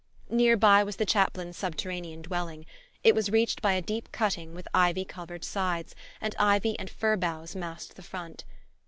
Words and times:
Near 0.31 0.57
by 0.57 0.83
was 0.83 0.95
the 0.95 1.05
chaplain's 1.05 1.57
subterranean 1.57 2.23
dwelling. 2.23 2.65
It 3.03 3.13
was 3.13 3.29
reached 3.29 3.61
by 3.61 3.73
a 3.73 3.83
deep 3.83 4.11
cutting 4.11 4.55
with 4.55 4.67
ivy 4.73 5.05
covered 5.05 5.43
sides, 5.45 5.93
and 6.19 6.33
ivy 6.39 6.73
and 6.79 6.89
fir 6.89 7.17
boughs 7.17 7.55
masked 7.55 7.97
the 7.97 8.01
front. 8.01 8.43